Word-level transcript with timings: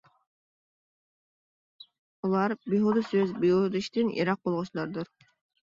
ئۇلار 2.23 2.57
بىھۇدە 2.75 3.05
سۆز، 3.11 3.37
بىھۇدە 3.45 3.85
ئىشتىن 3.87 4.15
يىراق 4.19 4.45
بولغۇچىلاردۇر. 4.51 5.17